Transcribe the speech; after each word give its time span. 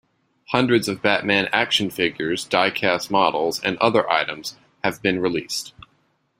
Hundreds 0.47 0.87
of 0.89 0.99
Batman 0.99 1.47
action 1.53 1.91
figures, 1.91 2.43
die-cast 2.45 3.11
models, 3.11 3.59
and 3.61 3.77
other 3.77 4.09
items 4.09 4.57
have 4.83 4.99
been 5.03 5.19
released. 5.21 5.73